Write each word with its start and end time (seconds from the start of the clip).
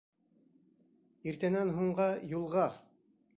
Иртәнән 1.31 1.75
һуңға 1.81 2.09
юлға! 2.33 2.67